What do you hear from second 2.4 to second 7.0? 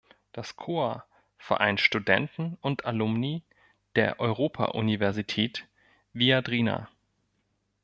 und Alumni der Europa-Universität Viadrina.